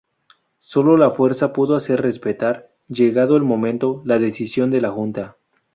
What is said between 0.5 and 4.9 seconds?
Solo la fuerza pudo hacer respetar, llegado el momento, la decisión de la